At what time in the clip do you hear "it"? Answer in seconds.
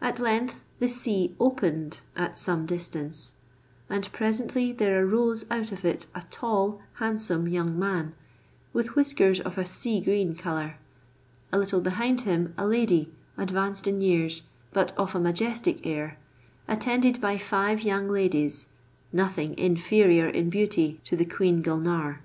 5.84-6.08